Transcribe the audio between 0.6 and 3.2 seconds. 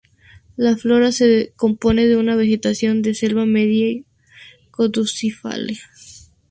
flora se compone de una vegetación de